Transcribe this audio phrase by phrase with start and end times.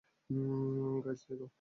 [1.03, 1.45] Guys, দেখো!